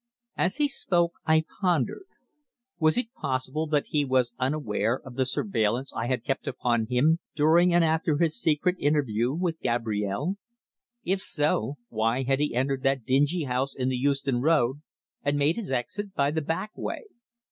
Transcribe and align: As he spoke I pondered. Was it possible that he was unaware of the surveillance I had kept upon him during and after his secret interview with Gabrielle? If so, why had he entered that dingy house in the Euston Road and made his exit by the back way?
As 0.35 0.55
he 0.55 0.67
spoke 0.67 1.13
I 1.27 1.43
pondered. 1.61 2.07
Was 2.79 2.97
it 2.97 3.13
possible 3.13 3.67
that 3.67 3.85
he 3.89 4.03
was 4.03 4.33
unaware 4.39 4.99
of 4.99 5.13
the 5.13 5.27
surveillance 5.27 5.93
I 5.93 6.07
had 6.07 6.23
kept 6.23 6.47
upon 6.47 6.87
him 6.87 7.19
during 7.35 7.71
and 7.71 7.83
after 7.83 8.17
his 8.17 8.35
secret 8.35 8.77
interview 8.79 9.31
with 9.31 9.59
Gabrielle? 9.61 10.37
If 11.03 11.21
so, 11.21 11.77
why 11.89 12.23
had 12.23 12.39
he 12.39 12.55
entered 12.55 12.81
that 12.81 13.05
dingy 13.05 13.43
house 13.43 13.75
in 13.75 13.89
the 13.89 13.95
Euston 13.97 14.41
Road 14.41 14.81
and 15.21 15.37
made 15.37 15.55
his 15.55 15.69
exit 15.71 16.15
by 16.15 16.31
the 16.31 16.41
back 16.41 16.71
way? 16.75 17.03